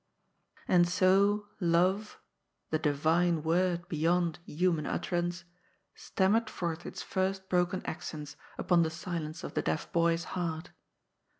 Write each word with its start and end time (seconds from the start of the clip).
And 0.67 0.89
so 0.89 1.45
love— 1.59 2.19
^the 2.71 2.79
diyine 2.79 3.43
word 3.43 3.87
beyond 3.87 4.39
human 4.47 4.87
utterance— 4.87 5.43
stammered 5.93 6.49
forth 6.49 6.87
its 6.87 7.03
first 7.03 7.47
broken 7.49 7.85
accents 7.85 8.35
upon 8.57 8.81
the 8.81 8.89
silence 8.89 9.43
of 9.43 9.53
the 9.53 9.61
deaf 9.61 9.91
boy's 9.93 10.23
heart. 10.33 10.71